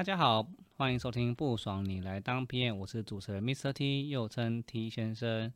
[0.00, 0.46] 大家好，
[0.78, 3.70] 欢迎收听不爽你来当 PM，我是主持人 Mr.
[3.70, 5.52] T，又称 T 先生。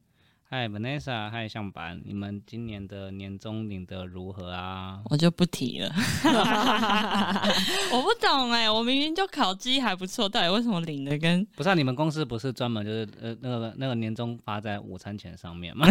[0.57, 5.01] 嗨，Vanessa，嗨，向板，你们今年的年终领得如何啊？
[5.11, 5.91] 我就不提了
[7.93, 11.75] 我不懂哎，我明明就考绩还不错，到底为什么领的跟不是？
[11.75, 15.89] 你们公司不是专门就是呃那个那个年终发在午餐钱上面吗？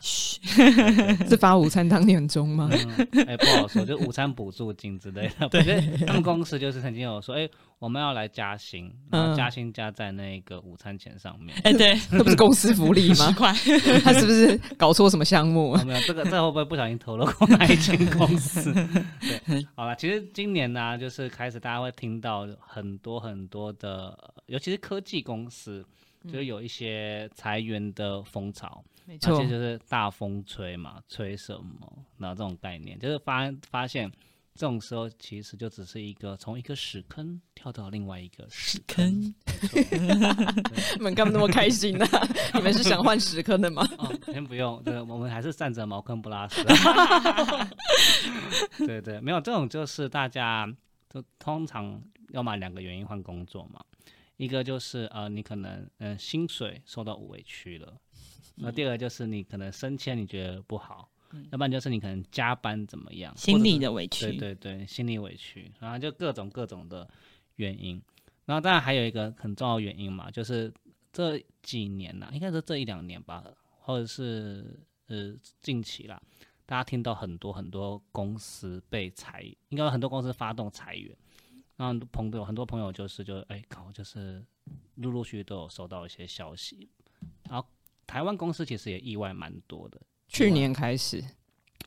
[0.00, 0.40] 嘘，
[1.30, 2.68] 是发午餐当年终吗？
[3.28, 5.48] 哎，不好说，就午餐补助金之类的。
[5.48, 7.48] 对，他们公司就是曾经有说，哎。
[7.78, 11.54] 我们要来加薪，然后加薪加在那个午餐钱上面。
[11.64, 13.30] 哎，对， 那不是公司福利吗？
[14.02, 15.74] 他是不是搞错什么项目？
[15.84, 18.72] 没有，这个这会不会不小心投了过哪一间公司？
[19.46, 24.16] 对，好了，其实今年呢，就是开始大家会听到很多很多的，
[24.46, 25.84] 尤其是科技公司，
[26.24, 31.92] 就是有一些裁员的风潮，没错，就是大风吹嘛，吹什么？
[32.16, 34.10] 然后这种概念，就是发发现。
[34.54, 39.34] 这种时候其实就只是一个从一个屎坑跳到另外一个屎坑。
[40.96, 42.06] 你们干嘛那么开心呢？
[42.54, 43.84] 你们是想换屎坑的吗？
[43.98, 46.62] 哦，先不用，对，我们还是站着茅坑不拉屎。
[48.86, 50.72] 对对，没有这种，就是大家
[51.08, 53.84] 都通常要么两个原因换工作嘛，
[54.36, 57.96] 一个就是呃，你可能嗯薪水受到委屈了，
[58.54, 61.08] 那第二个就是你可能升迁你觉得不好。
[61.50, 67.08] 要不然就是你可能加班怎么样，心理的委屈，对对对，心理委屈，然后就各种各种的
[67.56, 68.00] 原因，
[68.44, 70.72] 然后当然还有一个很重要原因嘛，就是
[71.12, 73.44] 这几年呐，应该是这一两年吧，
[73.80, 76.20] 或者是呃近期啦，
[76.66, 81.16] 大家听到很多很多公司被裁，应该很多公司发动裁员，
[81.76, 84.44] 然后朋友很多朋友就是就哎靠，就是
[84.96, 86.88] 陆陆续续都有收到一些消息，
[87.48, 87.68] 然后
[88.06, 90.00] 台湾公司其实也意外蛮多的。
[90.28, 91.22] 去年开始，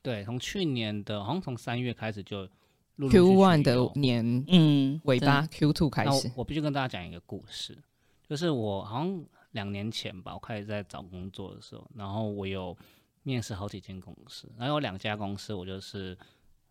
[0.01, 2.47] 对，从去年的，好像从三月开始就
[2.97, 6.31] Q one 的年，嗯，尾巴 Q two 开始。
[6.35, 7.77] 我必须跟大家讲一个故事，
[8.27, 12.75] 就是我好像两年前吧，我开始在找工作的时候，然后我有
[13.23, 16.17] 面试好几间公司，然后有两家公司我就是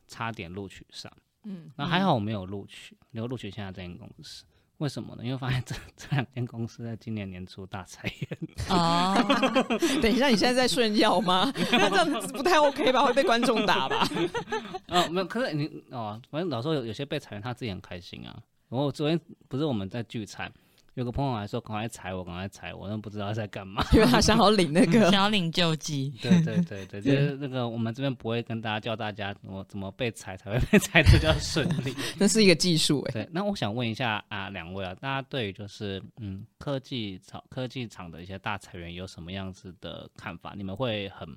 [0.08, 1.12] 差点录取上，
[1.44, 4.44] 嗯，那还好我没有录取，没有录取现在这间公司。
[4.78, 5.24] 为什么呢？
[5.24, 8.38] 因为发现 这这两间公司在今年年初大裁员。
[8.68, 9.14] 哦，
[10.02, 11.52] 等一下，你现在在炫耀吗？
[11.72, 13.04] 那这样子不太 OK 吧？
[13.04, 14.06] 会被观众打吧？
[14.88, 18.36] 哦，没有，可是你哦，反正老说有有些被裁员，他自己很开心啊。
[18.68, 20.52] 然后昨天不是我们在聚餐。
[20.96, 26.10] 有个朋友还说：“赶快踩我，赶快踩我！”那不知道在干嘛，因为他想要领那个， 想要领救济。
[26.22, 33.12] 对对对对，就是那个我们这边不会跟大家教大家怎么怎么被踩才会被踩的比较顺利， 那是一个技术哎。
[33.12, 40.54] 对，那我想问一下啊，两位啊，大家对于就是嗯科技厂科技厂的一些大裁员有什么样子的看法？
[40.56, 41.28] 你们会很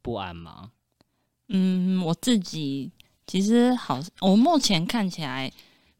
[0.00, 0.70] 不安吗？
[1.48, 2.92] 嗯，我自己
[3.26, 5.50] 其实好，我目前看起来。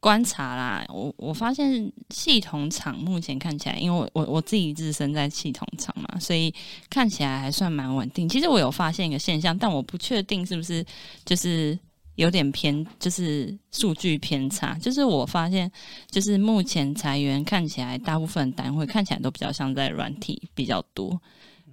[0.02, 6.52] 观察啦，我我发现系统厂目前看起来，因为我我我自己自身在系统厂嘛，所以
[6.90, 8.28] 看起来还算蛮稳定。
[8.28, 10.84] 其实我有发现一个现象，但我不确定是不是
[11.24, 11.78] 就是
[12.16, 14.74] 有点偏，就是数据偏差。
[14.80, 15.70] 就是我发现，
[16.10, 21.16] 就是目前裁员看起来大部分单位看起来都比较像在软体比较多，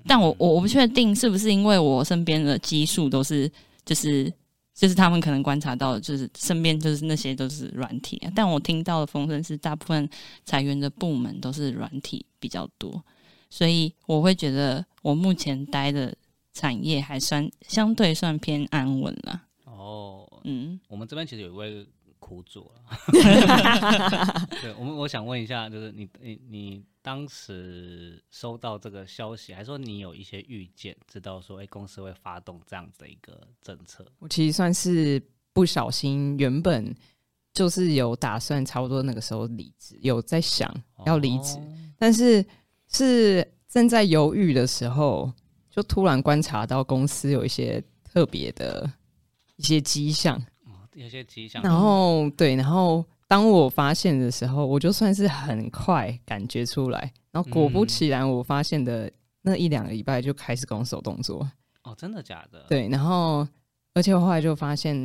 [0.05, 3.51] 但我我我不确定是不是因为我身边的基数都是
[3.83, 4.31] 就是。
[4.79, 10.09] 就是他们可能观察到，就是身边就是那些都是软体，但我听到的风声是，大部分
[10.45, 13.03] 裁员的部门都是软体比较多，
[13.49, 16.15] 所以我会觉得我目前待的
[16.53, 19.41] 产业还算相对算偏安稳了。
[19.65, 21.85] 哦，嗯，我们这边其实有一位。
[22.19, 22.81] 苦主了，
[24.61, 34.05] 对我们，我想问一下，就是你你你当时收到这个消息，还说你有一些预见，知道说，哎，公司会发动这样子的一个政策？
[34.19, 35.21] 我其实算是
[35.53, 36.93] 不小心，原本
[37.53, 40.71] 就是有打算，差不多那个时候离职，有在想
[41.05, 41.57] 要离职，
[41.97, 42.45] 但是
[42.87, 45.31] 是正在犹豫的时候，
[45.69, 48.91] 就突然观察到公司有一些特别的
[49.55, 50.39] 一些迹象。
[50.93, 61.49] 有些迹象，然后对，然后当我发现的时候，我就算是很快感觉出来，然后果不其然，我发现的那一两个礼拜就开始拱手动作。
[61.83, 62.65] 哦，真的假的？
[62.67, 63.47] 对，然后
[63.93, 64.95] 而且我后来就发现，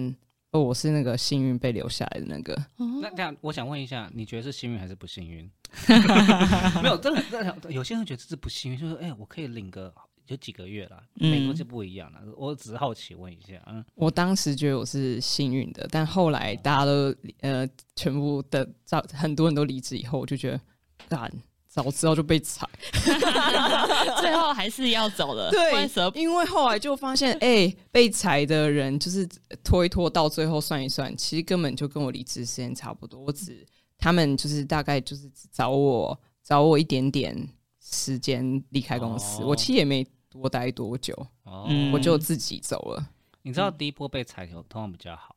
[0.53, 2.57] 哦，我是那个幸运被留下来的那个。
[3.01, 5.51] 那这样，我想问一下，你觉得是幸运还是不幸运？
[6.83, 9.93] 没有，真的，真的，有些人觉得这是不幸运，就是哎，我可以领个。
[10.27, 12.21] 有几个月了，美国就不一样了。
[12.37, 20.61] 我只是好奇问一下，嗯，我当时觉得我是幸运的，但后来大家都呃全部的招很多人都离职以后，我就觉得，
[21.09, 21.31] 干
[21.69, 22.67] 早知道就被裁。
[24.21, 29.29] 最后还是要走了，不对，因为后来就发现， 哎、被裁的人就是
[29.63, 33.21] 拖一拖，到最后算一算，其实根本就跟我离职时间差不多。
[33.21, 33.67] 我只
[33.99, 37.37] 他们就是大概就是只找我找我一点点
[37.85, 39.49] 时间离开公司，哦。
[39.49, 41.15] 我其实也没多待多久，
[41.45, 41.93] 哦，嗯。
[41.93, 43.11] 我就自己走了。
[43.43, 45.34] 你知道第一波被裁通常比较好，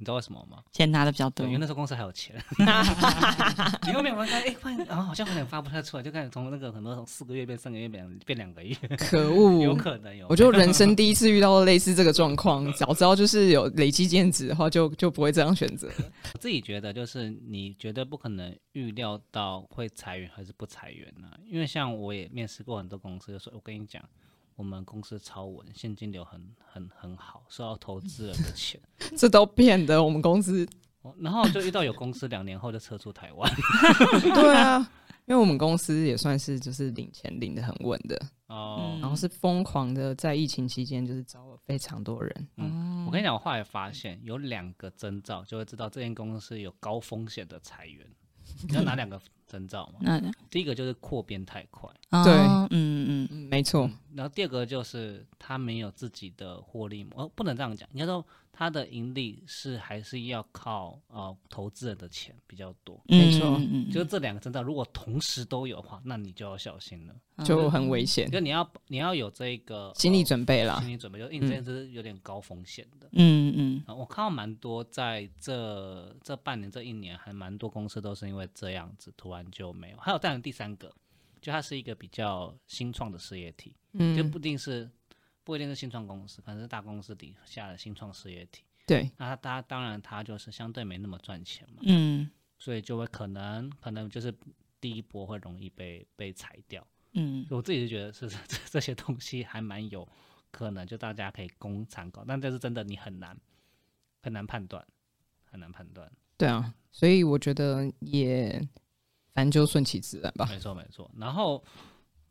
[0.00, 0.58] 你知道为什么吗？
[0.70, 2.40] 钱拿的比较多，因为那时候公司还有钱。
[3.84, 9.74] 你后面我看，哎、发现啊，好像有点发不太出来，就开始从那个很多从四个月变三个月变两变两个月，可恶 有！
[9.74, 10.26] 可能有。
[10.28, 15.88] 我就人生第一次遇到类似这个状况，早知道就是有累积兼职的话，就就不会这样选择。
[16.32, 24.00] 我自己觉得，就是你绝对不可能预料到会裁员还是不裁员呢、因为像我也面试过很多公司，就说我跟你讲，
[24.58, 28.80] 我们公司超稳，现金流很很很好，收到投资人的钱。
[29.16, 30.68] 这都骗的，我们公司
[31.02, 33.48] 哦然后就遇到有公司两年后就撤出台湾。
[34.34, 34.80] 对啊，
[35.26, 42.48] 因为我们公司也算是就是领钱领的很稳的，哦、嗯然后是疯狂的在疫情期间就是招了非常多人。
[42.56, 48.04] 嗯，我跟你讲，我后来发现有两个征兆，就会知道这间公司有高风险的裁员。
[48.62, 49.98] 你知道哪两个征兆吗？
[50.00, 50.18] 那
[50.50, 51.88] 第一个就是扩编太快，
[52.24, 52.32] 对
[52.70, 53.28] 嗯嗯，
[53.58, 63.00] 没错，然后第二个就是他没有自己的获利模，哦，不能这样讲，应该说他的盈利是还是要靠呃投资人的钱比较多。
[63.08, 67.44] 嗯，没错嗯嗯就是这两个征兆，如果同时都有的话，那你就要小心了。
[67.44, 70.90] 就很危险，就你要你要有这个心理呃准备啦心。
[70.90, 73.08] 理准备，就是因为这件事是有点高风险的。
[73.12, 79.96] 嗯嗯啊，我看到蛮多在这这半年、这一年，还蛮多公司都是因为这样子突然就没有。
[79.98, 80.92] 还有再来第三个，
[81.40, 84.90] 就它是一个比较新创的事业体，嗯就嗯，不一定是
[85.44, 88.64] 不一定是新创公司，可能是大公司底下的新创事业体。
[88.86, 94.34] 对，那它它当然它就是相对没那么赚钱嘛，嗯所以就会可能可能就是
[94.80, 96.86] 第一波会容易被被裁掉。
[97.12, 100.06] 嗯我自己是觉得是 这这些东西还蛮有
[100.50, 103.38] 可能，就大家可以供参考，但这是真的你很难
[104.22, 104.84] 很难判断，
[105.44, 106.10] 很难判断。
[106.36, 108.60] 对啊，所以我觉得也
[109.38, 110.46] 反正就顺其自然吧。
[110.46, 111.08] 没错没错。
[111.16, 111.62] 然后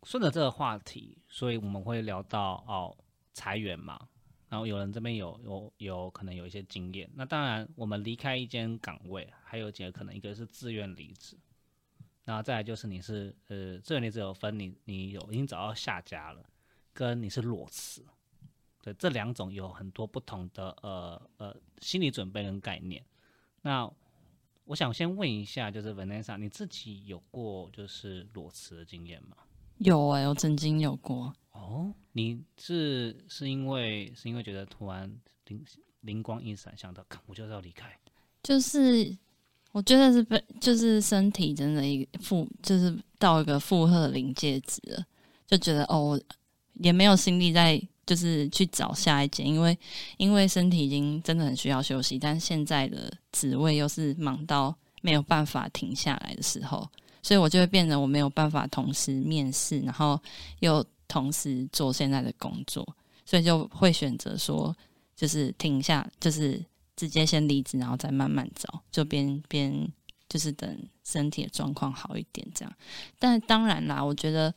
[0.04, 2.94] 顺着这个话题，所以我们会聊到哦
[3.34, 3.98] 裁员嘛，
[4.50, 7.10] 然后有人这边有有有可能有一些经验。
[7.16, 11.38] 那当然，我们离开一间岗位，还有几个可能，一个是自愿离职，
[12.26, 16.44] 然后再来就是你是呃自愿离职有分你你有已经找到下家了，
[16.92, 18.06] 跟你是裸辞。
[18.82, 23.02] 对，这两种有很多不同的呃呃心理准备跟概念。
[23.62, 23.90] 那
[24.68, 29.38] 我想先问一下，就是 Vanessa，你自己有过就是裸辞的经验吗？
[29.78, 35.10] 有哎、我曾经有过，哦，你是是因为是因为觉得突然
[35.46, 35.64] 灵
[36.02, 37.98] 灵光一闪，想到，看我就是要离开。
[38.44, 39.16] 就是
[39.72, 45.06] 我觉得是被，就是身体真的一个负，就是到一个负荷临界值了，
[45.46, 46.22] 就觉得哦，我
[46.74, 49.78] 也没有心力再就是去找下一间，因为
[50.18, 56.90] 因为身体已经真的很需要休息，但现在的职位又是忙到没有办法停下来的时候，
[57.22, 60.20] 所以我就会变得我没有办法同时面试，然后
[60.60, 62.88] 又同时做现在的工作，
[63.26, 64.76] 所以就会选择说
[65.16, 66.64] 就是停下，就是
[66.96, 69.88] 直接先离职，然后再慢慢找，就边边
[70.30, 72.74] 就是等身体的状况好一点这样。
[73.20, 74.54] 但当然啦，我觉得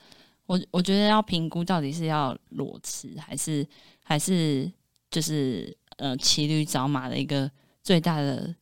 [0.50, 3.64] 我我觉得要评估到底是要裸辞还是
[4.02, 4.68] 还是
[5.08, 7.48] 就是呃骑驴找马的一个
[7.84, 8.52] 最大的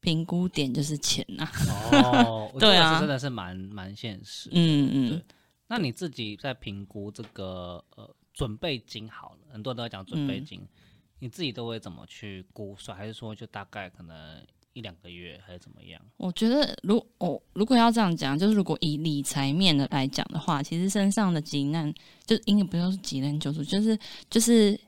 [0.00, 1.48] 评估点就是钱呐、
[2.04, 4.50] 哦，对啊真的是蛮蛮现实。
[4.52, 5.22] 嗯嗯
[5.66, 10.60] 那你自己在评估这个呃准备金好了，很多人都在讲准备金，
[11.20, 12.94] 你自己都会怎么去估算？
[12.94, 16.00] 还是说就大概可能一两个月，还是怎么样？
[16.16, 21.92] 我觉得如哦，如果要这样讲，就是如果以理财面的来讲的话，其实身上的急难，
[22.26, 24.78] 就应该不要是急难救助，就是就是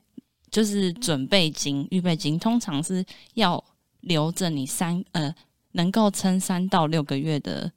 [0.51, 3.03] 就是准备金、预备金，通常是
[3.33, 3.63] 要
[4.01, 5.33] 留着你三呃
[5.71, 7.71] 能够撑三到六个月的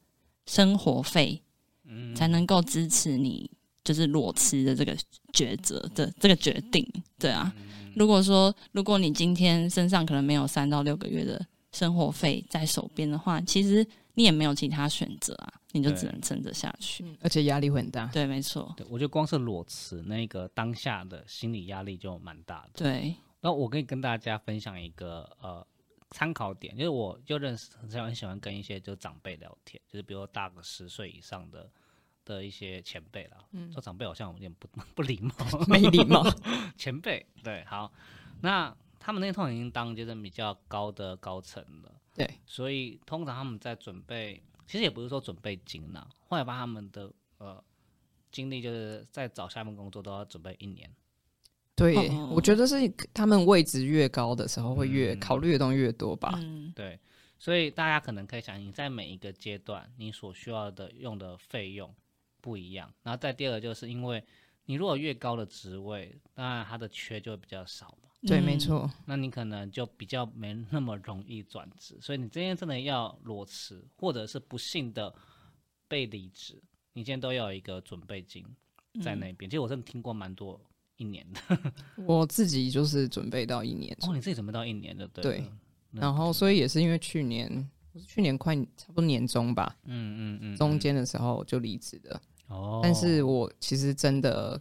[0.47, 1.40] 生活费，
[1.85, 3.50] 嗯，才能够支持你
[3.85, 4.97] 就是裸辞的这个
[5.33, 6.87] 抉择的这个决定，
[7.19, 7.52] 对啊。
[7.57, 17.05] 嗯如果说如果你今天身上可能没有三到六个月的生活费在手边的话，其实你也没有其他选择啊，你就只能撑着下去。
[17.21, 18.07] 而且压力会很大。
[18.07, 22.71] 对，没错，对，我觉得光是裸辞那个当下的心理压力就蛮大的。
[22.75, 25.65] 对，那我可以跟大家分享一个呃
[26.11, 31.71] 参考点，就是我就认识很喜欢很喜欢跟一些就长辈聊天，就是比如大个十岁以上的
[32.25, 33.39] 的一些前辈啦。
[33.53, 35.35] 嗯，说长辈好像有点不 不礼貌，
[35.69, 36.27] 没礼貌，
[36.77, 37.93] 前辈对，好，
[38.41, 47.64] 那他们那些通常已经当就是比较高的高层了，对，所以通常他们在准备其实也不是说准备金呐，后来把他们的呃
[48.30, 50.88] 经历就是在找下面工作都要准备一年。
[51.75, 52.76] 对，哦我觉得是
[53.14, 56.35] 他们位置越高的时候，会越嗯考虑的东西越多吧。
[56.37, 57.00] 嗯对，
[57.38, 61.92] 所以大家可能可以想，你在每一个阶段你所需要的用的费用
[62.42, 62.92] 不一样。
[63.02, 64.23] 然后再第二个就是因为
[64.66, 68.00] 你如果越高的职位，当然它的缺就会比较少嘛。
[68.23, 68.45] 对，嗯。
[68.45, 68.91] 没错。
[69.07, 75.15] 那你可能就比较没那么容易转职，所以你今天真的要裸辞，或者是不幸的
[75.89, 76.62] 被离职，
[76.93, 78.45] 你今天都要有一个准备金
[79.03, 79.50] 在那边。
[79.50, 80.61] 其实我真的听过蛮多
[80.97, 81.73] 一年的，
[82.05, 85.45] 我自己就是准备到一年哦，你自己准备到一年的，对对，
[85.93, 87.71] 然后所以也是因为去年，
[88.07, 92.21] 去年快差不多年中吧，嗯嗯嗯，中间的时候就离职的。
[92.49, 94.61] 哦，但是我其实真的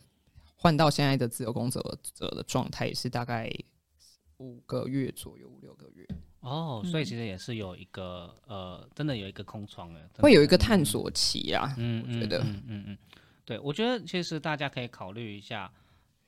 [0.62, 3.50] 换到现在的自由工作者的状态，也是大概
[4.40, 6.06] 五个月左右，五六个月，
[6.42, 11.74] 哦，所以其实也是有一个呃，真的有一个空窗会有一个探索期啊。
[11.78, 12.98] 嗯，我觉得嗯嗯嗯，
[13.46, 15.72] 对，我觉得其实大家可以考虑一下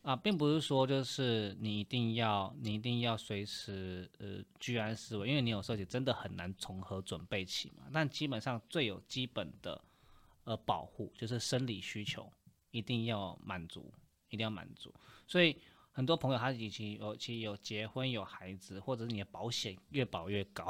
[0.02, 7.84] 啊，并不是说就是你一定要你一定要随时呃居安思危，因为你有时候也真的很难从何准备起嘛。
[7.92, 9.82] 但基本上最有基本的
[10.46, 12.32] 呃保护就是生理需求
[12.72, 13.94] 一定要满足，
[14.32, 14.92] 一定要满足，
[15.28, 15.56] 所以。
[15.94, 20.66] 很多朋友他已经有其实有结婚有孩子，或者是你的保险越保越高，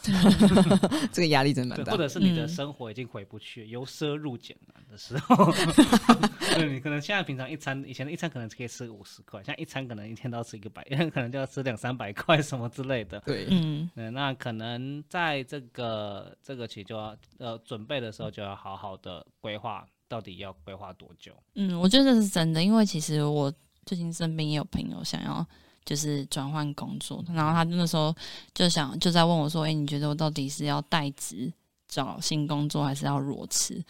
[1.12, 1.92] 这个压力真的，蛮大的。
[1.92, 5.52] 或者是你的嗯生活已经回不去，由奢入俭难的时候，
[6.56, 13.20] 对你可能现在平常一餐，以前的一餐可能可以吃五十块，现在一餐可能一天都要吃一个百，可能就要吃两三百块什么之类的。
[13.20, 21.32] 对，嗯嗯，那可能在这个这个期就要呃准备的时候，就要好好的规划，到底要规划多久。
[21.54, 23.50] 嗯，我觉得这是真的，因为其实我
[23.86, 25.46] 最近身边也有朋友想要
[25.86, 28.14] 就是转换工作，然后他那时候
[28.52, 31.50] 就想就在问我说：“哎、你觉得我到底是要代职
[31.88, 33.82] 找新工作，还是要裸辞？”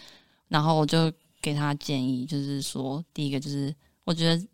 [0.46, 3.74] 然后我就给他建议，就是说，第一个就是
[4.04, 4.46] 我觉得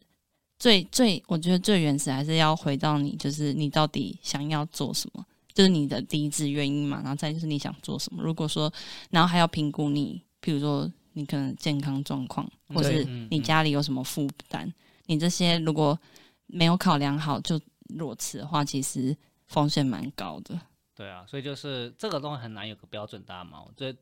[0.58, 5.22] 最最，我觉得最原始还是要回到你，就是你到底想要做什么，
[5.52, 8.22] 就是你的第一志原因嘛，然后再就是你想做什么。
[8.22, 8.72] 如果说，
[9.10, 14.72] 然后还要评估你，譬如说你可能健康状况，或是你家里有什么负担，
[15.06, 15.98] 你这些如果
[16.46, 20.60] 没有考量好就裸辞的话，其实风险蛮高的。
[20.94, 23.62] 对啊，所以就是这个东西很难有个标准答案嘛。
[23.64, 23.92] 我最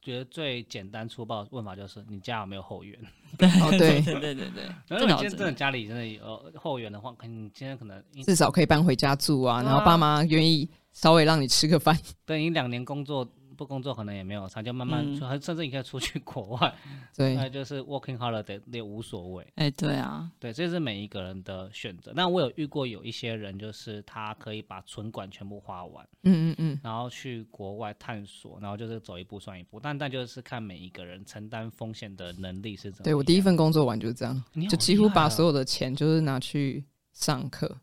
[0.00, 2.98] 觉得最简单粗暴的问法就是你家有没有后援？
[3.62, 11.98] 哦对，对对对对，然后你今天真的家里真的有后援的话，可能你今天可能至少可以搬回家住啊，啊然后爸妈愿意稍微让你吃个饭。
[12.24, 13.28] 等你两年工作
[13.60, 16.74] 不工作可能也没有差，就慢慢嗯出，还甚至你可以出去国外，
[17.14, 19.46] 对那就是 working holiday 也无所谓。
[19.56, 22.10] 哎、对啊，对，这是每一个人的选择。
[22.16, 29.78] 那我有遇过有一些人，就是他可以把存款全部花完，嗯嗯嗯，然后去国外探索，然后就是走一步算一步。
[29.78, 33.04] 但但就是看每一个人承担风险的能力是怎么样。
[33.04, 37.76] 对我第一份工作完就是这样，就几乎把所有的钱就是拿去上课。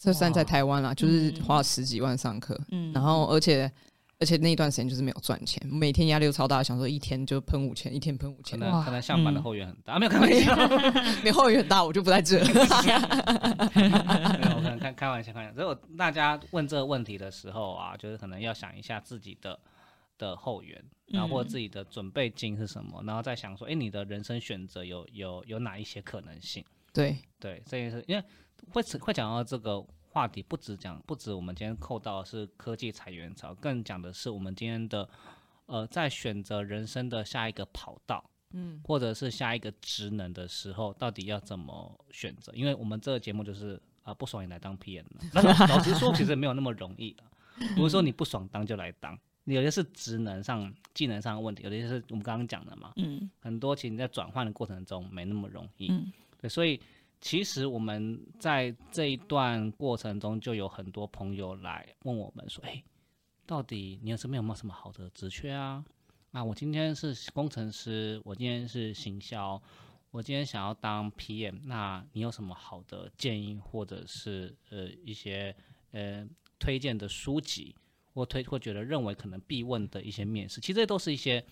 [0.00, 3.68] 这算在台湾啦，就是嗯花了十几万上课，嗯，然后而且
[4.20, 10.56] 而且那一段时间就是没有赚钱，每天压力都超大，想说一天就喷五千，一天喷五千，可能可能上班的嗯后援很大，啊没有开玩笑，
[11.22, 12.44] 没后援很大，我就不在这。
[12.44, 12.60] 没有，
[14.56, 15.54] 我可能开开玩笑，开玩笑。
[15.56, 19.56] 如果大家问这个问题的时候啊，就是可能要想一下自己的
[20.18, 26.64] 的后援，然后或者嗯自己的准备金是什么，然后再想说，哎，你的人生选择有有有哪一些可能性？
[26.92, 28.24] 对，对，这也是因为
[28.72, 35.08] 会会讲到这个话题，不止讲不止我们今天扣到的是科技裁员潮，更讲的是我们今天的
[35.66, 38.24] 呃，在选择人生的下一个跑道。
[38.52, 42.50] 嗯，或者是下一个职能的时候，到底要怎么选择？
[42.54, 45.20] 因为我们这个节目就是啊、呃不爽也来当 PM 了。
[45.34, 47.22] 那老老实说，其实没有那么容易的。
[47.76, 52.90] 不是说你不爽当就来当，有些是职能上、技能上的问题，有些是我们刚刚讲的嘛。
[52.96, 55.88] 嗯很多其实你在转换的过程中没那么容易。
[55.90, 56.10] 嗯
[56.40, 56.80] 对，所以
[57.20, 62.82] 其实我们在这一段过程中，就有很多朋友来问我们说：“哎，
[63.44, 65.84] 到底你有身边有没有什么好的职缺啊？
[66.30, 69.60] 那，我今天是工程师，我今天是行销，
[70.10, 75.54] 我今天想要当 PM，那你有什么好的建议，或者是呃一些
[75.90, 76.24] 呃
[76.58, 77.74] 推荐的书籍，
[78.14, 81.44] 或推或觉得认为可能必问的一些面试，其实这都是一些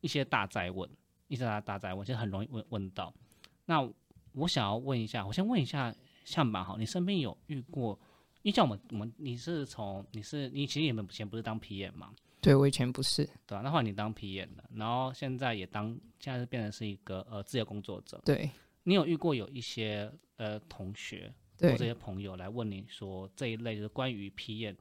[0.00, 0.88] 一些大灾问，
[1.28, 3.12] 一些大大灾问，其实很容易问问到。
[3.66, 3.88] 那
[4.34, 7.98] 我想要问一下，我先问一下向板哈，你身边有遇过？
[8.42, 18.20] 因为像我们我们你是从你是你其实你们以前不是当 PM 嘛，对我以前不是，对吧、那后来你当 PM 了，然后现在也当现在是变成是一个呃自由工作者。
[18.24, 18.50] 对
[18.82, 24.74] 你有遇过有一些呃同学或这对，些朋友来问你说这一类就是关于 PM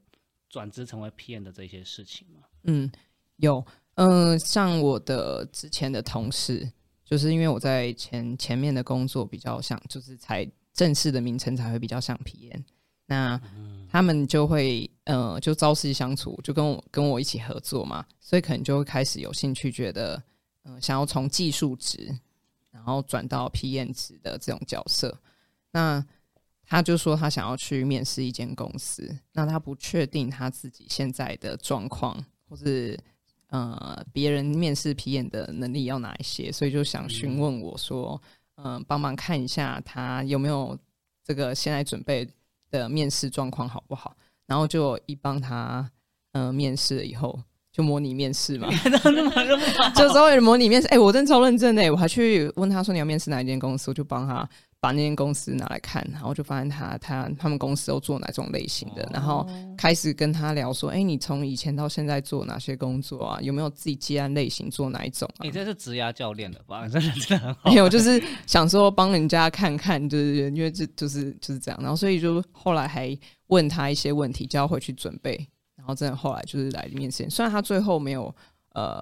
[0.50, 2.39] 转职成为 PM 的这些事情吗？
[2.63, 2.91] 嗯，
[3.36, 6.72] 有，嗯、像我的之前的同事，
[7.12, 12.63] 就是因为我在前前面的工作比较像，就是才正式的名称才会比较像 PM，
[13.06, 13.38] 那
[13.89, 20.15] 他们就会呃就朝夕相处，就跟我跟我一起合作嘛，所以可能就会开始有兴趣，觉得
[20.63, 22.18] 嗯、呃想要从技术值，
[22.72, 25.20] 然后转到 PM 值的这种角色，
[25.72, 26.01] 那。
[26.63, 32.15] 他就说他想要去面试一间公司，那他不确定他自己现在的状况，
[32.48, 32.98] 或是
[33.51, 38.22] 呃别人面试皮演的能力要哪一些，所以就想询问我说，
[38.55, 40.77] 嗯、帮忙看一下他有没有
[41.24, 42.27] 这个现在准备
[42.70, 44.15] 的面试状况好不好，
[44.48, 45.89] 然后就一帮他
[46.31, 47.39] 嗯、呃面试了以后。
[47.74, 48.67] 就模拟面试嘛，
[49.96, 50.86] 就稍微模拟面试。
[50.89, 54.46] 哎、我真的超认真的、我还去问他说你要面试哪一间公司，我就帮他
[54.82, 59.48] 把那间公司拿来看，然后就发现他他他们公司都做哪种类型的，然后
[59.78, 63.40] 开始跟他聊说，哎、你从以前到现在做哪些工作啊？
[63.42, 65.52] 有没有自己接案类型做哪一种啊你？
[65.52, 66.86] 这是职涯教练的吧？
[66.90, 67.70] 真的真的很好。
[67.70, 73.16] 没有，就是想说帮人家看看，就是因为这就是就是这样，然后所以就后来还
[73.48, 75.38] 问他一些问题，叫他回去准备，
[75.76, 77.30] 然后真的后来就是来面试。
[77.30, 78.36] 虽然他最后没有
[78.74, 79.00] 呃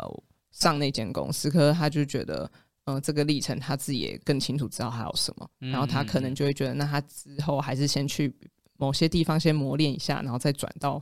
[0.51, 2.51] 上那间公司，可是他就觉得。
[2.89, 8.33] 呃，这个历程他自己也更清楚知道还有什么，嗯然后他可能就会觉得，那他之后还是先去
[8.77, 11.01] 某些地方先磨练一下，然后再转到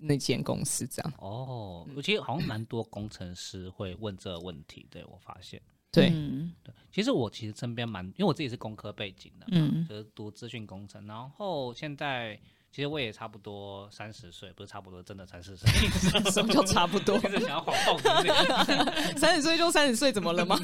[0.00, 1.12] 那间公司这样。
[1.18, 5.60] 哦，我觉得好像蛮多工程师会问这个问题，对我发现。
[5.92, 6.52] 对，嗯
[6.90, 12.36] 其实我其实身边蛮，因为我自己是工科背景的，嗯就是读资讯工程，然后现在
[12.74, 15.70] 其实我也差不多三十岁，不是差不多，真的三十岁，
[16.32, 17.16] 什么叫差不多？
[17.18, 17.96] 一 直想要谎报
[19.16, 20.58] 三十岁就三十岁，怎么了吗？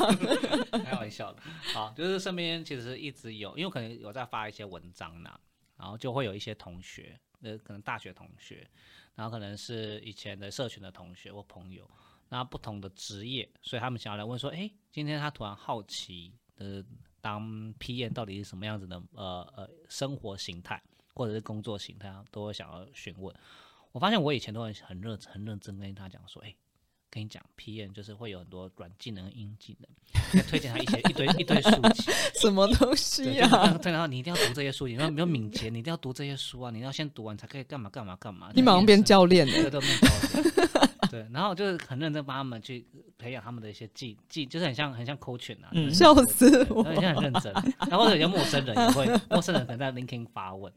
[0.84, 1.40] 开玩笑的。
[1.72, 5.38] 好，就是身边其实一直有，因为我可能有在发一些文章呐，
[5.76, 8.68] 然后就会有一些同学，呃，可能大学同学，
[9.14, 11.88] 然后可能是以前的社群的同学或朋友，
[12.28, 16.82] 那不同的职业，所以他们想要来问说，哎，今天他突然好奇呃
[17.20, 20.82] 当 PM 到底是什么样子的呃呃生活形态
[21.20, 23.34] 或者是工作形态，啊都会想要询问。
[23.92, 26.56] 我发现我以前都很很认很认真跟他讲说，诶，
[27.10, 33.76] 跟你讲，PM 就是会有很多软技能、硬技能，要推荐他一些一堆一堆书籍， 什么东，西就是啊？
[33.82, 38.50] 对，然后你一定要读这些书，你要没有敏捷，你一定要读这些书啊，你要先读完才可以干嘛干嘛干嘛。
[38.54, 39.70] 你马上变教练了。
[41.10, 42.86] 对然后就是很认真帮他们去
[43.18, 47.52] 培养他们的一些技技，就是很像很像 coaching 啊，嗯笑死我对很像很认真。
[47.88, 50.72] 然后有些陌生人也会，陌生人可能在 LinkedIn 发问，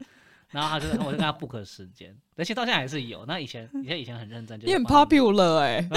[0.54, 3.26] 然后他就我就跟他 book 时间，而且到现在还是有。
[3.26, 5.88] 那以前以前以前很认真，就你很是帮他们 popular 哎、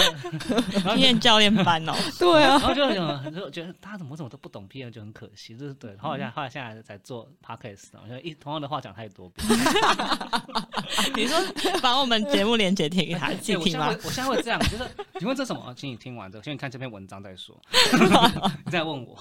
[0.74, 5.96] 然后就验教练班哦，对 啊然，后就很很就觉得他怎么怎么都不懂 PM 就很可惜，就是对。
[5.98, 9.48] 后来后来现在才做 podcast，我觉得一同样的话讲太多遍。
[11.15, 11.38] 你说
[11.82, 14.08] 把我们节目连接贴给他哎自己听吗我现在会？
[14.08, 14.84] 我现在会这样，就是
[15.20, 15.62] 你问这什么？
[15.67, 17.56] 哦请你听完之后， 先看这篇文章再说，
[18.65, 19.15] 你再问我。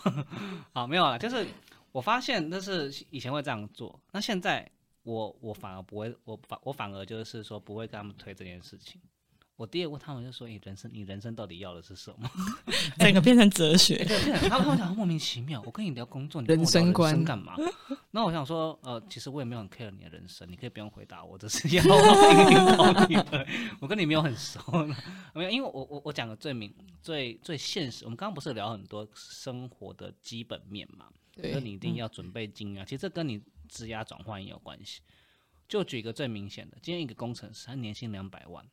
[0.73, 1.47] 好，没有了，就是
[1.93, 4.67] 我发现，就是以前会这样做，那现在
[5.07, 9.01] 我我反而不会，我反我反而就是说不会跟他们推这件事情。
[9.55, 12.29] 我第二个问他们就说：“你人生，你人生到底要的是什么
[12.99, 15.63] 整个变成哲学？”，对，他们他们讲莫名其妙。
[15.65, 17.55] 我跟你聊工作，你跟我聊人生观干嘛？
[18.11, 23.47] 那我想说，呃，其实我也没有很 care 你的人生，你可以不用回答我，只是要听听懂你的。
[23.81, 24.61] 我跟你没有很熟，
[25.33, 28.05] 没有，因为我我我讲的最明最最现实。
[28.05, 31.07] 我们刚刚不是聊很多生活的基本面嘛？
[31.33, 32.85] 就是对，你一定要准备金啊。
[32.85, 35.03] 其实这跟你职涯转换也有关系。
[35.69, 38.65] 就举一个最明显的，今天一个工程师，他年薪两百万，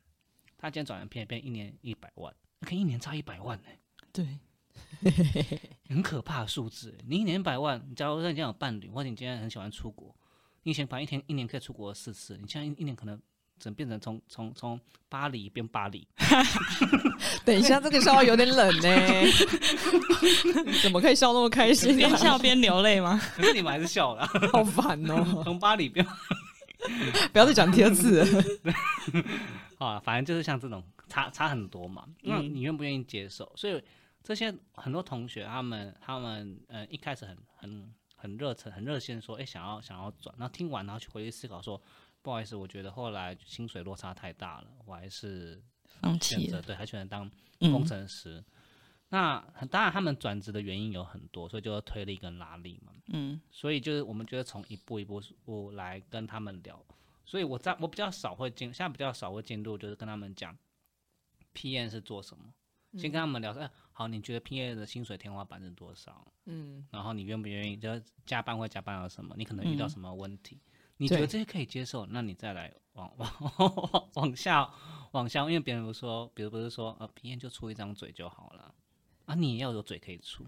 [0.56, 3.68] 他今天转完片变一年一百万，可以一年差一百万呢、
[4.12, 4.38] 对，
[5.88, 7.04] 很可怕的数字欸。
[7.08, 10.14] 你一年一百万，你假如说你今天有伴侣，或者你今天很喜欢出国，
[10.62, 13.20] 你以前反正一天一年可以出国四次，你现在一一年可能
[13.58, 16.06] 只能变成从从从巴黎变巴黎。
[17.44, 19.26] 等一下，这个笑话有点冷呢、
[20.82, 22.16] 怎么可以笑那么开心、边啊？
[22.16, 23.20] 笑边流泪吗？
[23.36, 26.04] 可是你们还是笑了啊，好烦哦、 从巴黎变
[27.32, 28.44] 不要再讲第二次了。
[29.78, 32.04] 啊，反正就是像这种差差很多嘛。
[32.22, 33.50] 那嗯你愿不愿意接受？
[33.56, 33.82] 所以
[34.22, 41.80] 这些很多同学他们他们呃一开始很很很热忱很热心说，哎、想要想要转，然后听完然后去回去思考说，
[42.24, 45.62] 不好意思，我觉得后来薪水落差太大了，我还是
[46.00, 47.28] 放选弃了，择对还选择当
[47.70, 48.42] 工嗯程师。
[49.10, 52.92] 那很当然他们转职的原因有很多，所以就是推力跟拉力嘛。
[53.08, 56.82] 嗯所以就是我们觉得从一步一步步来跟他们聊，
[57.26, 60.56] 所以我在我比较少会进，现在比较少会进入，就是跟他们讲
[61.52, 62.44] P N 是做什么，
[62.96, 66.26] 先跟他们聊说，哎、好，你觉得 P N 的薪水天花板是多少？
[66.46, 69.34] 嗯，然后你愿不愿意，就是加班会加班到什么？
[69.36, 70.58] 你可能遇到嗯什么问题？
[70.96, 74.68] 你觉得对这些可以接受，那你再来往 往往往下
[75.12, 78.72] 往下，因为别人说，比如不是说，呃，PM 就出一张嘴就好了，
[79.26, 80.44] 啊，你也要有嘴可以出，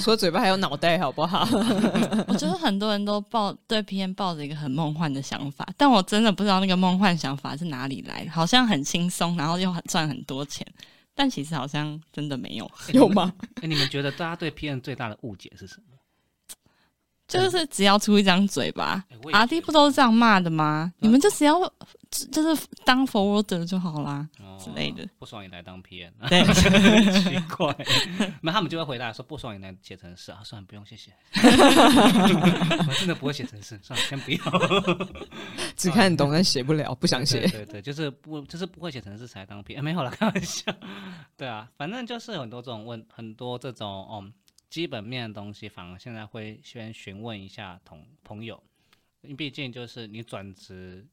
[0.00, 1.46] 除了嘴巴还有脑袋，好不好？
[2.28, 10.66] 我觉得很多人都抱对 PM 抱着一个很梦幻的想法，但我真的不知道那个梦幻想法是哪里来的，好像很轻松，然后又很赚很多钱，
[11.14, 12.64] 但其实好像真的没有。
[12.88, 13.08] 哎 有？
[13.08, 13.32] 吗？
[13.62, 15.96] 哎，你们觉得大家对 PM 最大的误解是什么？
[17.38, 20.92] 就是只要出一张嘴巴哎我也，R D 觉不都是这样骂的吗？
[20.98, 21.58] 你们就只要
[22.10, 24.28] 就就是当 forwarder 就好啦。
[24.40, 26.44] 哦之类的不爽也来当 PM，对
[27.22, 27.74] 奇怪，
[28.42, 34.38] 那他们就会回答说不爽也来写程式啊，算了，不用谢谢， 我真的不会写程式，算了，先不要。
[35.76, 37.46] 只看懂但写不了，不想对写。
[37.48, 40.70] 对对，就是不就是不会写程式才当 PM，、没有了，开玩笑。
[41.38, 44.30] 对啊，反正就是很多这种问，很多这种嗯
[44.70, 48.62] 基本面的东西，反而现在会先询问一下同朋友，
[49.22, 51.04] 因为毕竟就是你转职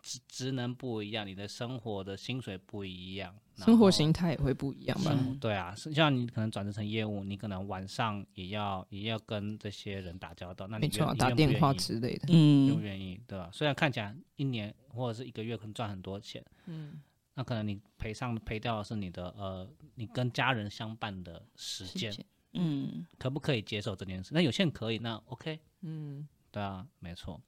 [0.00, 5.16] 职职能不一样，你的生活的薪水不一样，生活形态也会不一样吧？
[5.40, 12.32] 对啊，是像你可能转职成业务，你可能晚上也要也要跟这些人打交道，那你没错啊，愿你打电话之类的。
[12.32, 13.50] 愿不嗯，愿意，对吧？
[13.52, 17.00] 虽然看起来一年或者是一个月可能赚很多钱，嗯，
[17.34, 22.12] 那可能你赔上赔掉的是你的呃，你跟家人相伴的时间，
[22.54, 24.30] 嗯，可不可以接受这件事？
[24.32, 27.40] 那有些人可以，那 OK，嗯，对啊，没错。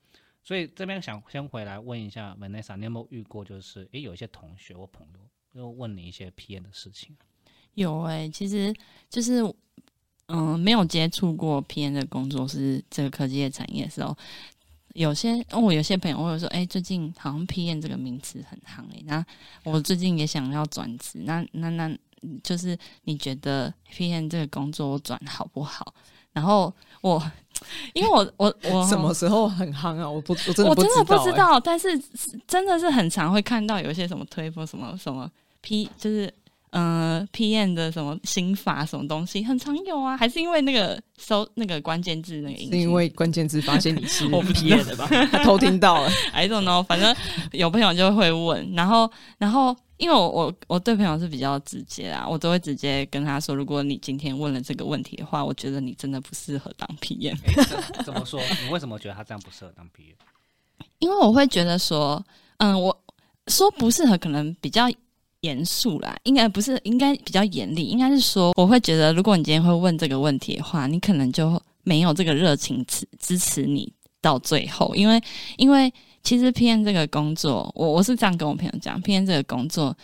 [0.43, 5.21] 所以这边想先回来问一下 Vanessa，你有没有遇过就是诶有一些同学或朋友
[5.53, 7.17] 又问你一些 P N 的事情？
[7.75, 8.75] 有诶、其实
[9.09, 9.43] 就是
[10.27, 14.17] 嗯、没有接触过 P N 的工作是这个科技业产业的时候，
[14.95, 19.25] 有些哦我有些朋友会说，哎、最近好像 P N 这个名词很夯诶、那
[19.65, 21.99] 我最近也想要转职，那那那
[22.43, 25.95] 就是你觉得 PM 这个工作我转好不好？
[26.33, 27.23] 然后我
[27.93, 30.09] 因为我我我 什么时候很夯啊？
[30.11, 31.97] 我不，我真的我真的不知道，但是
[32.47, 36.33] 真的是很常会看到有一些什么推波什么什么 P，就是
[36.71, 45.07] 呃 PM 的什么心法什么东西，很常有啊，还是因为那个搜那个关键字那个是因为关键字发现你 是我不知 P 的吧？
[45.31, 47.15] 他偷听到了， I don't know，反正
[47.53, 49.09] 有朋友就会问，然后
[49.39, 57.35] 然后因为我我我对朋友是比较直接啊，我都会直接跟他说，如果你今天问了这个问题的话，我觉得你真的不适合当 PM。
[58.05, 58.39] 怎么说？
[58.63, 60.13] 你为什么觉得他这样不适合当 PM？
[60.99, 62.23] 因为我会觉得说，
[62.59, 62.95] 嗯，我
[63.47, 64.85] 说不适合可能比较
[65.41, 73.91] 严肃啦，应该不是，应该比较严厉，应该是说，我会觉得，如果你今天会问这个问题的话，你可能就没有这个热情支支持你
[74.21, 75.19] 到最后，因为
[75.57, 75.91] 因为
[76.25, 79.95] 其实 PM 这个工作，我我是这样跟我朋友讲，PM 这个工作，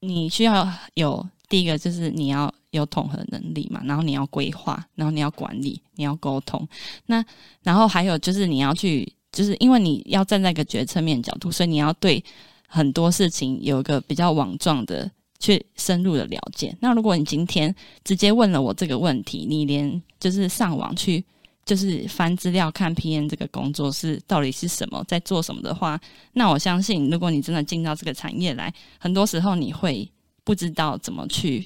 [0.00, 6.68] 你需要有第一个就是你要有统合能力嘛，然后你要规划，然后你要管理，你要沟通，
[7.06, 7.24] 那
[7.62, 12.22] 然后还有就是你要去，就是因为你要站在一个决策面角度，所以你要对
[12.68, 16.76] 很多事情有一个比较网状的去深入的了解。
[16.80, 21.24] 那如果你今天直接问了我这个问题，你连就是上网去
[21.64, 26.00] 就是翻资料看 PM 这个工作是到底是什么，在做什么的话，
[26.32, 30.10] 那我相信，如果你真的进到这个产业来，很多时候你会
[30.42, 31.60] 不知道怎么去，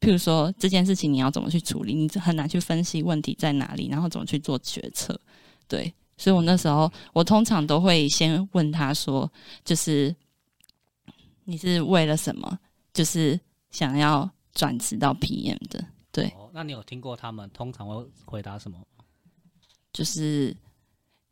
[0.00, 5.20] 譬如说这件事情你要怎么去处理，你很难去分析问题在哪里，然后怎么去做决策。
[5.66, 9.30] 对，所以我那时候我通常都会先问他说，
[9.64, 10.14] 就是
[11.44, 12.58] 你是为了什么，
[12.92, 13.38] 就是
[13.72, 18.78] 想要转职到 PM 的，对，哦，那你有听过他们通常会回答什么？
[19.92, 20.54] 就是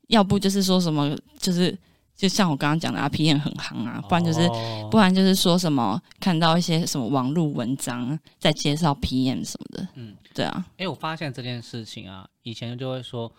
[0.09, 1.77] 要不就是说什么，就是
[2.17, 13.31] 就像我刚刚讲的啊，PM 很行啊，不然就是、哦不然就是说什么看到一些什么网络文章在介绍 PM 什么的，嗯，对啊，哎、我发现这件事情啊，以前就会说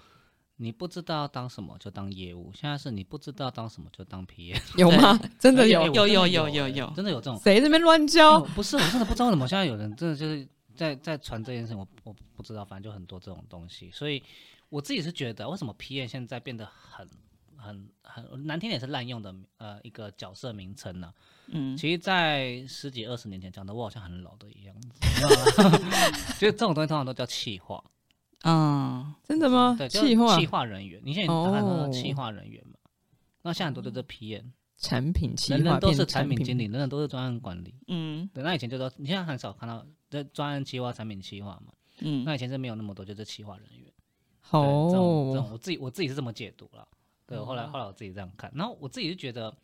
[0.57, 5.19] 你不知道当什么就当业务，现在是你不知道当什么就当 PM，有吗？
[5.39, 7.39] 真的哎有有有有有有真的有这种。
[7.43, 8.39] 谁这边乱哎教？
[8.41, 14.21] 不是，我真的不知道怎么现在有人真的就是在在传这件事情，我我不知道，反正就很多这种东西，所以
[14.69, 17.07] 我自己是觉得，为什么 PM 现在变得很
[17.55, 21.13] 很很难听也是滥用的呃一个角色名称呢、
[21.47, 24.89] 嗯，其实，在十几二十年前讲的，我好像很老的一样子，
[26.39, 27.83] 就是这种东西通常都叫气化，
[28.43, 29.75] 嗯，真的吗？
[29.77, 32.75] 对，就是气化气化人员，你现在打开哦说气化人员嘛，
[33.41, 38.29] 那现在很多都是 PM，产品企人人都是产产品经理，人人都是专案管理，嗯。
[38.33, 43.88] 对，那以前就说你现在很少看到这专案企划、产品企划嘛，嗯，那以前是没有那么多，就是企划人员。
[44.51, 46.87] 对这种这哦种，我自己我自己是这么解读了。
[47.25, 49.55] 对，后来后来我自己这样看，然后我自己就觉得，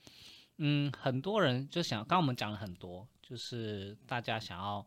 [0.57, 4.85] 嗯，很多人就想，刚刚我们讲了很多，就是大家想要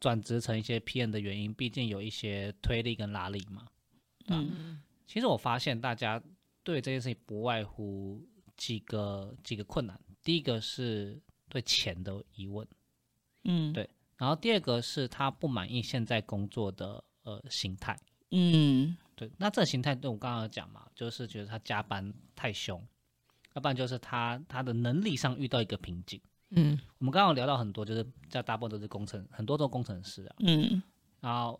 [0.00, 3.66] 转职成一些 PM 的原因，毕竟有一些推力跟拉力嘛。
[4.28, 6.20] 嗯其实我发现大家
[6.64, 8.20] 对这件事情不外乎
[8.56, 9.96] 几个几个困难。
[10.24, 12.66] 第一个是对钱的疑问，
[13.44, 17.96] 嗯，对然后第二个是他不满意现在工作的呃形态。
[18.32, 22.80] 嗯对，那这个形态，对我刚刚有讲嘛，就是觉得他加班太凶，
[23.54, 26.20] 要不然就是他他的能力上遇到一个瓶颈。
[26.50, 30.36] 嗯，我们刚刚有聊到很多，就是在大部分都是工程，很多都工程师啊。
[30.40, 30.80] 嗯
[31.20, 31.58] 然后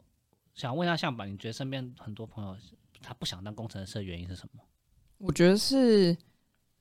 [0.55, 2.57] 想问一下向板，你觉得身边很多朋友
[3.03, 4.63] 他不想当工程师的原因是什么？
[5.19, 6.17] 我觉得是，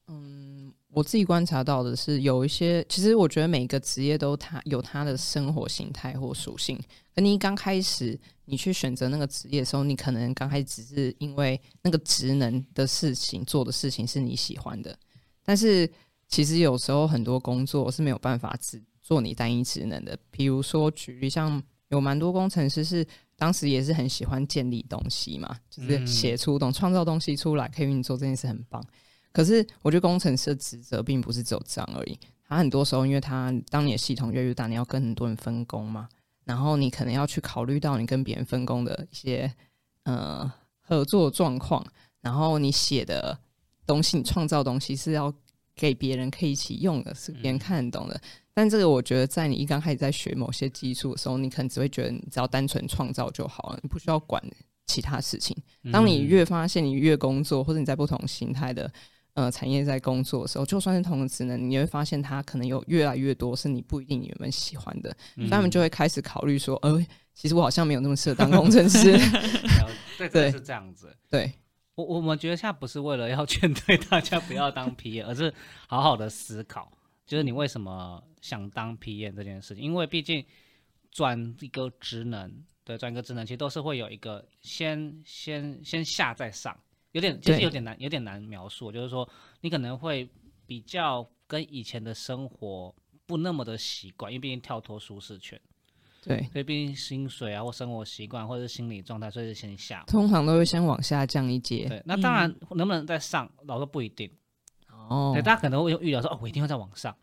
[0.08, 6.80] 嗯，我自己观察到的是，有一些其实我觉得每个职业都它有它的生活形态或属性。
[7.16, 14.96] 可你刚开始你去选择那个职业的时候，你可能刚开始只是因为那个职能的事情做的事情是你喜欢的，
[15.44, 15.90] 但是
[16.28, 20.16] 其实有时候很多工作是没有办法只做你单一职能的。
[20.30, 23.06] 比如说举例，像有蛮多工程师是
[23.38, 28.86] 当时也是很喜欢建立东西嘛，就是嗯写出东创造东西出来，可以运作这件事很棒。
[29.36, 32.18] 可是我觉得工程师的职责并不是只有这样而已，
[32.48, 36.08] 他很多时候因为他当你的系统越来越大，你要跟很多人分工嘛，
[36.46, 39.54] 然后你可能要去考虑到你跟别人分工的一些
[40.04, 41.86] 呃合作状况，
[42.22, 43.38] 然后你写的
[43.86, 45.34] 东西，你创造东西是要
[45.76, 48.18] 给别人可以一起用的，是别人看得懂的。
[48.54, 54.42] 但这个我觉得，在你一刚开始在学某些技术的时候，你可能只会觉得你只要单纯创造就好了，你不需要管
[54.86, 55.58] 其他事情。
[55.92, 56.26] 当你嗯。
[56.26, 58.90] 越发现你越工作，或者你在不同形态的
[59.36, 69.18] 呃产业在工作的时候，就算是同个职能，你会发现它可能有越来越多是你不一定你原本喜欢的，嗯所以他们就会开始考虑说，呃，其实我好像没有那么适合当工程师。
[70.32, 71.14] 对，是这样子。
[71.30, 71.52] 对，
[71.96, 75.54] 我我们觉得现在不是为了要劝退大家不要当 PM，而是
[75.88, 76.90] 好好的思考，
[77.28, 79.84] 就是你为什么想当 PM 这件事情。
[79.84, 80.46] 因为毕竟
[81.12, 82.50] 转一个职能，
[82.86, 86.74] 对，转一个职能，其实都是会有一个先先先下再上，
[87.16, 88.92] 有点其实有点难，有点难描述。
[88.92, 89.28] 就是说，
[89.62, 90.30] 你可能会
[90.68, 92.94] 比较跟以前的生活
[93.26, 95.58] 不那么的习惯，因为毕竟跳脱舒适圈，
[96.22, 100.04] 对，所以毕竟薪水啊或生活习惯或者是心理状态，所以是先下。
[100.08, 101.88] 通常都会先往下降一阶。
[101.88, 104.30] 对，那当然能不能再上，老说不一定。
[105.08, 107.16] 哦对，，大家可能会预料说，哦，我一定会再往上。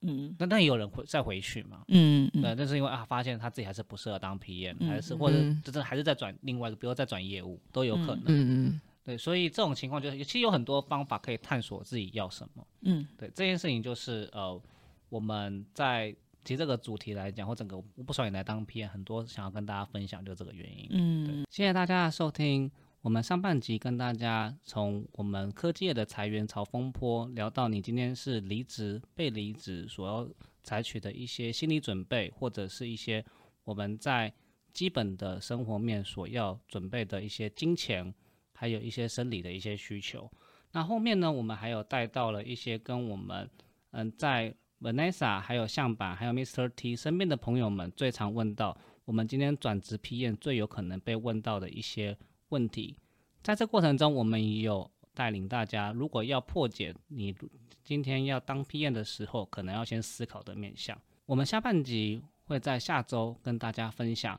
[0.00, 1.84] 嗯那但也有人会再回去嘛？
[1.88, 8.24] 嗯嗯对，那是因为啊，发现他自己还是不适合当 PM，、嗯还是或者嗯真的还是在转另外一个，比如说再转业务都有可能。
[8.26, 12.64] 嗯嗯，对，所以这种情况就是，其实有很多方法可以探索自己要什么。
[12.82, 14.62] 嗯对，这件事情就是呃，
[15.08, 20.86] 我们在其实这个主题来讲，或整个不少你来当 PM，很多想要跟大家分享，就这个原因。
[20.90, 22.70] 嗯谢谢大家的收听。
[23.02, 30.28] 我们上半集跟大家从我们科技业的裁员潮风波聊到你今天是离职、被离职所要
[30.62, 33.24] 采取的一些心理准备，或者是一些
[33.64, 34.32] 我们在
[34.72, 38.14] 基本的生活面所要准备的一些金钱，
[38.60, 40.30] 还有一些生理的一些需求。
[40.70, 43.48] 那后面呢，我们还有带到了一些跟我们
[43.92, 46.68] 嗯在 Vanessa 还有向板还有 Mr.
[46.76, 52.14] T 身边的朋友们最常问到，我们今天转职批验最有可能被问到的一些
[52.50, 52.94] 问题。
[53.42, 57.34] 在这过程中，我们也有带领大家，如果要破解你
[57.82, 61.00] 今天要当批验的时候，可能要先思考的面向。
[61.24, 64.38] 我们下半集会在下周跟大家分享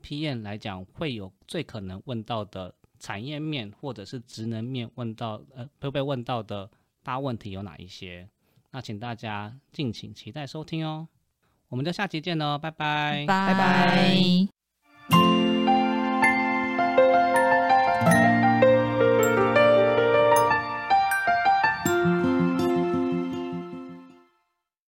[0.00, 6.70] 批验来讲会有最可能问到的产业面或者是职能面问到呃会被问到的
[7.02, 8.28] 大问题有哪一些？
[8.70, 11.08] 那请大家敬请期待收听哦。
[11.68, 13.24] 我们就下期见喽，拜拜。
[13.26, 14.55] 拜拜拜